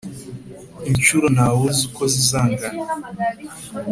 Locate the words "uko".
1.87-2.03